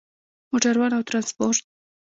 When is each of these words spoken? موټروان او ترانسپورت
موټروان 0.49 0.91
او 0.95 1.03
ترانسپورت 1.07 1.63